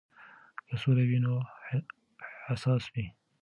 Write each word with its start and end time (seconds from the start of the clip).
که 0.67 0.75
سوله 0.81 1.03
وي 1.09 1.17
نو 1.25 1.33
حساس 2.47 2.83
وي. 2.93 3.05